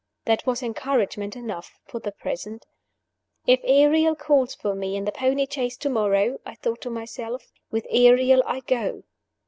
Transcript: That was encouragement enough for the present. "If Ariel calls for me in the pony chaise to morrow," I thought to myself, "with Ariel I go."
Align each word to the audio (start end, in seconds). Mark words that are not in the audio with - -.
That 0.25 0.47
was 0.47 0.63
encouragement 0.63 1.35
enough 1.35 1.77
for 1.85 1.99
the 1.99 2.11
present. 2.11 2.65
"If 3.45 3.59
Ariel 3.63 4.15
calls 4.15 4.55
for 4.55 4.73
me 4.73 4.95
in 4.95 5.05
the 5.05 5.11
pony 5.11 5.45
chaise 5.47 5.77
to 5.77 5.91
morrow," 5.91 6.39
I 6.43 6.55
thought 6.55 6.81
to 6.81 6.89
myself, 6.89 7.51
"with 7.69 7.85
Ariel 7.91 8.41
I 8.47 8.61
go." 8.61 9.03